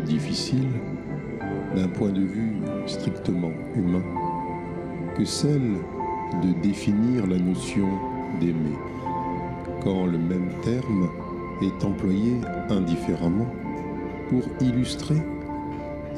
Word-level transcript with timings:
difficile, 0.00 0.68
d'un 1.76 1.88
point 1.88 2.10
de 2.10 2.22
vue 2.22 2.54
strictement 2.86 3.52
humain, 3.74 4.02
que 5.16 5.24
celle 5.24 5.74
de 6.42 6.60
définir 6.62 7.26
la 7.26 7.38
notion 7.38 7.88
d'aimer, 8.40 8.76
quand 9.82 10.06
le 10.06 10.18
même 10.18 10.50
terme 10.62 11.10
est 11.62 11.84
employé 11.84 12.36
indifféremment 12.70 13.52
pour 14.28 14.42
illustrer 14.60 15.20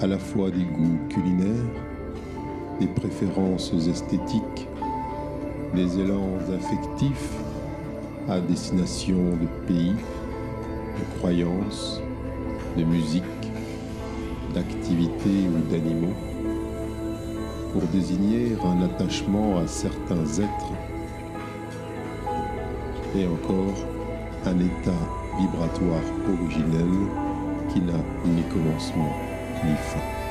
à 0.00 0.06
la 0.06 0.18
fois 0.18 0.50
des 0.50 0.64
goûts 0.64 0.98
culinaires, 1.08 1.72
des 2.80 2.86
préférences 2.86 3.72
esthétiques, 3.88 4.68
des 5.74 5.98
élans 5.98 6.38
affectifs 6.54 7.30
à 8.28 8.40
destination 8.40 9.16
de 9.16 9.66
pays, 9.66 9.92
de 9.92 11.18
croyances, 11.18 12.00
de 12.76 12.84
musique, 12.84 13.24
d'activités 14.54 15.48
ou 15.48 15.70
d'animaux, 15.70 16.14
pour 17.72 17.82
désigner 17.92 18.56
un 18.64 18.82
attachement 18.82 19.58
à 19.58 19.66
certains 19.66 20.24
êtres 20.38 20.72
et 23.16 23.26
encore 23.26 23.74
un 24.46 24.58
état 24.60 25.02
vibratoire 25.38 26.02
originel 26.40 26.88
qui 27.72 27.80
n'a 27.80 28.00
ni 28.26 28.42
commencement 28.44 29.12
ni 29.64 29.74
fin. 29.76 30.23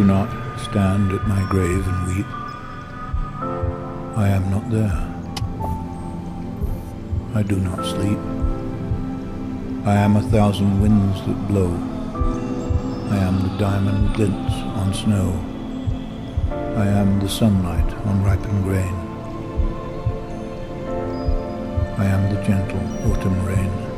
Do 0.00 0.06
not 0.06 0.30
stand 0.58 1.12
at 1.12 1.28
my 1.28 1.46
grave 1.50 1.86
and 1.86 2.06
weep. 2.06 2.26
I 4.16 4.28
am 4.28 4.50
not 4.50 4.70
there. 4.70 4.98
I 7.34 7.42
do 7.42 7.56
not 7.56 7.84
sleep. 7.84 8.18
I 9.86 9.96
am 9.96 10.16
a 10.16 10.22
thousand 10.22 10.80
winds 10.80 11.20
that 11.26 11.48
blow. 11.48 11.70
I 13.10 13.18
am 13.18 13.42
the 13.42 13.58
diamond 13.58 14.14
glints 14.14 14.54
on 14.80 14.94
snow. 14.94 15.28
I 16.78 16.86
am 16.86 17.20
the 17.20 17.28
sunlight 17.28 17.92
on 18.06 18.24
ripened 18.24 18.64
grain. 18.64 18.94
I 21.98 22.06
am 22.06 22.34
the 22.34 22.42
gentle 22.42 23.12
autumn 23.12 23.44
rain. 23.44 23.89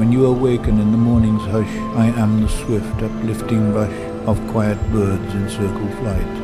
When 0.00 0.12
you 0.12 0.24
awaken 0.24 0.80
in 0.80 0.92
the 0.92 0.96
morning's 0.96 1.42
hush, 1.42 1.76
I 1.94 2.06
am 2.06 2.40
the 2.40 2.48
swift 2.48 3.02
uplifting 3.02 3.74
rush 3.74 3.92
of 4.26 4.40
quiet 4.48 4.78
birds 4.90 5.34
in 5.34 5.46
circle 5.50 5.90
flight. 6.00 6.36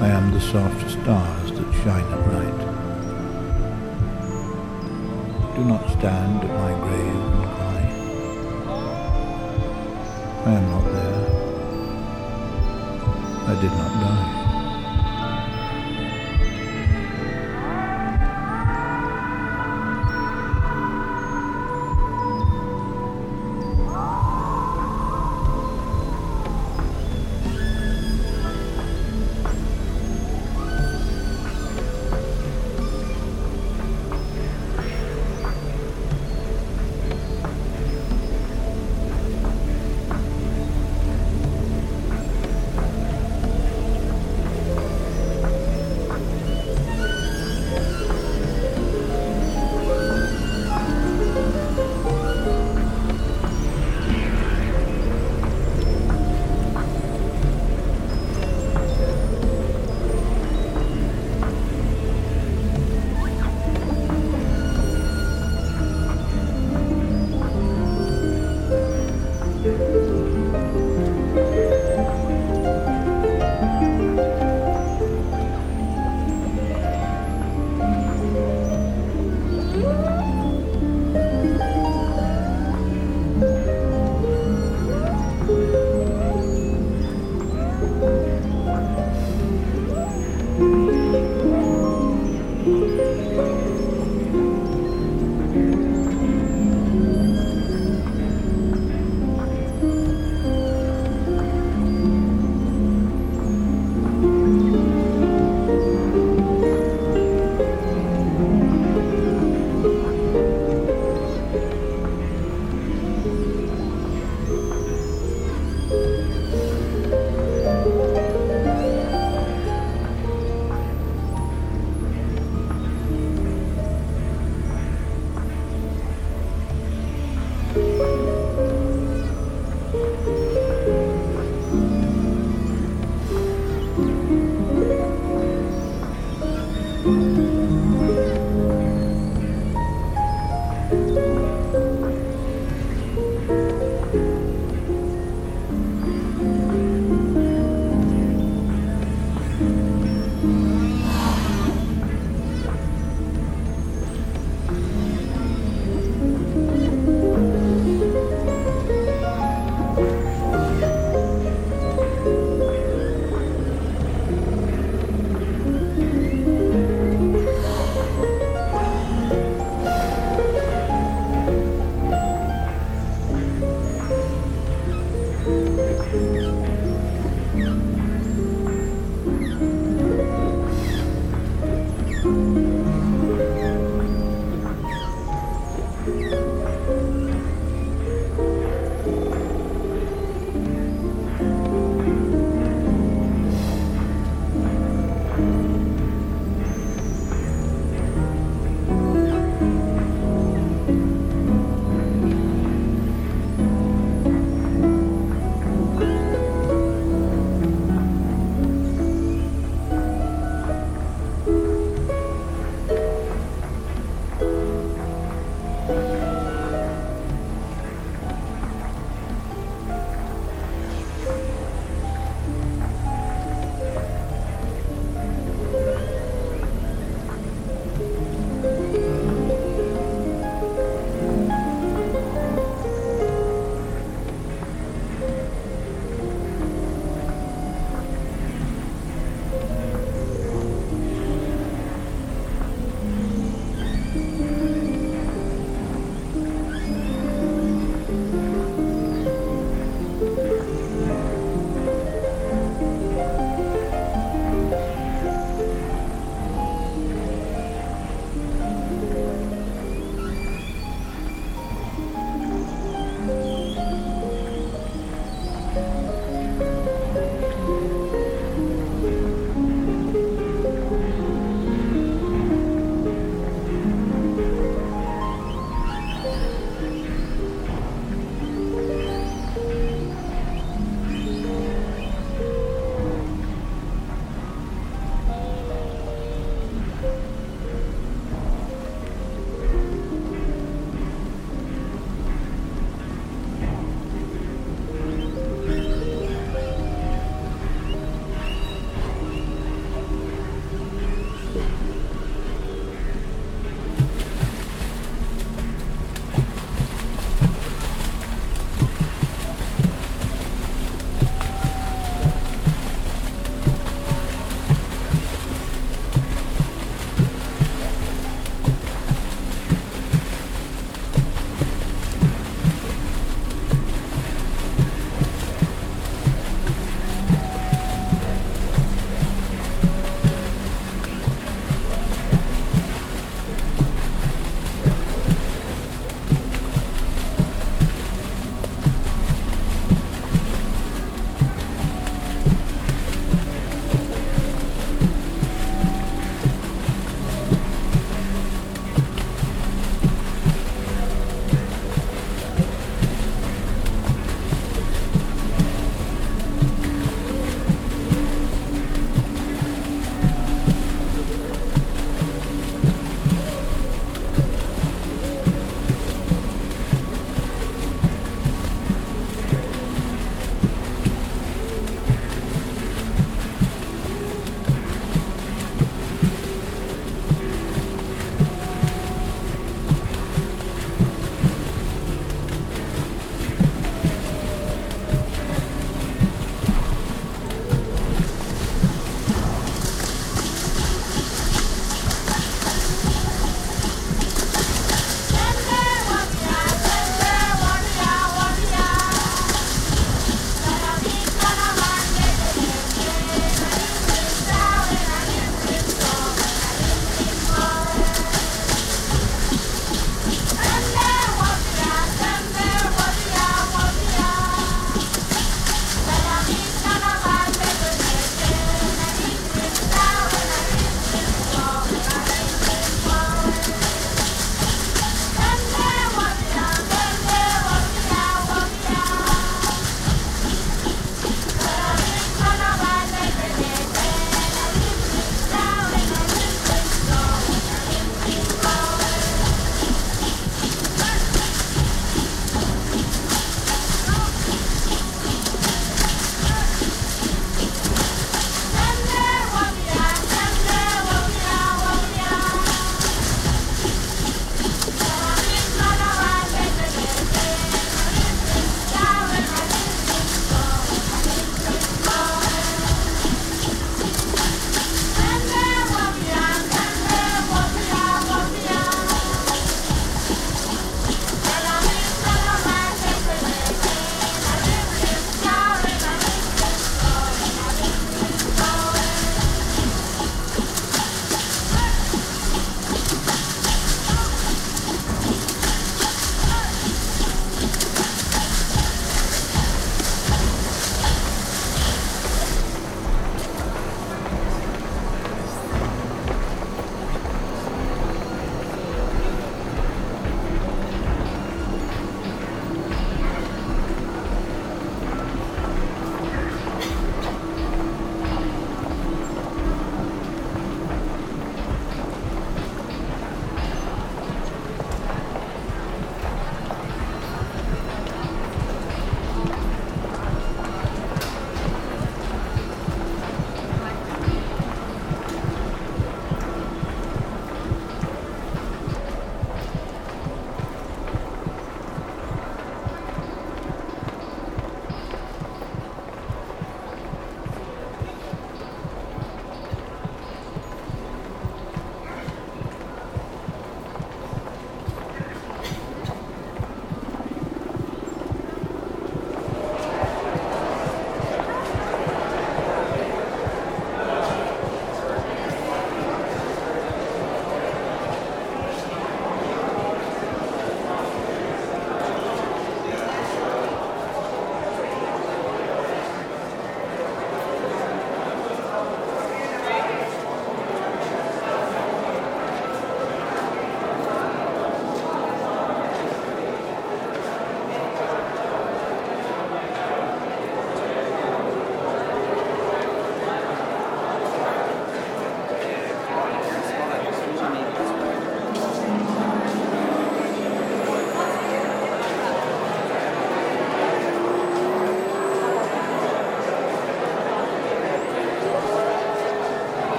I 0.00 0.08
am 0.08 0.32
the 0.32 0.40
soft 0.40 0.90
stars 0.90 1.52
that 1.52 1.72
shine 1.84 2.10
at 2.14 2.26
night. 2.32 2.60
Do 5.54 5.64
not 5.66 5.86
stand 5.90 6.44
at 6.44 6.50
my 6.56 6.72
grave 6.80 6.89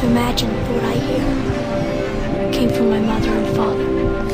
to 0.00 0.06
imagine 0.06 0.48
what 0.72 0.82
I 0.82 0.94
hear 0.94 2.52
came 2.52 2.70
from 2.70 2.88
my 2.88 3.00
mother 3.00 3.28
and 3.32 3.54
father. 3.54 4.29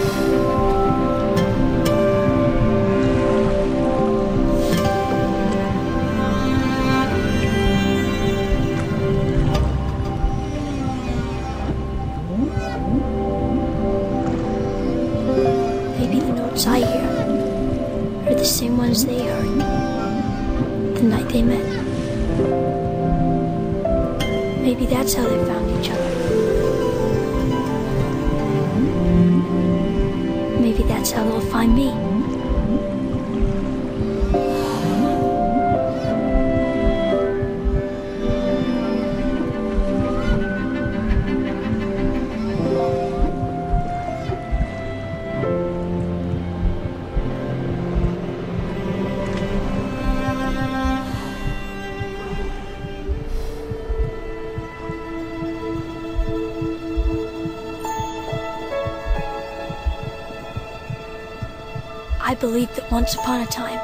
I 62.47 62.49
believe 62.49 62.73
that 62.77 62.89
once 62.93 63.13
upon 63.15 63.41
a 63.41 63.47
time, 63.47 63.81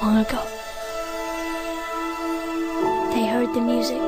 long 0.00 0.18
ago, 0.18 0.40
they 3.12 3.26
heard 3.26 3.52
the 3.52 3.60
music 3.60 4.00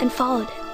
and 0.00 0.12
followed 0.12 0.48
it. 0.48 0.67